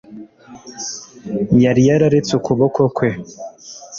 Yari 1.63 1.81
yararetse 1.89 2.31
ukuboko 2.39 2.81
kwe 2.95 3.09